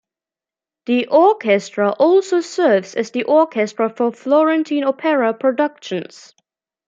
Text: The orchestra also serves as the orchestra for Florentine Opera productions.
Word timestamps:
The 0.87 1.05
orchestra 1.09 1.91
also 1.91 2.39
serves 2.41 2.95
as 2.95 3.11
the 3.11 3.21
orchestra 3.25 3.91
for 3.91 4.11
Florentine 4.11 4.83
Opera 4.83 5.31
productions. 5.35 6.33